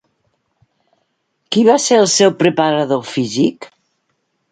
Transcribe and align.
Qui 1.55 1.65
va 1.67 1.75
ser 1.83 1.99
el 2.05 2.09
seu 2.13 2.33
preparador 2.39 3.05
físic? 3.11 3.69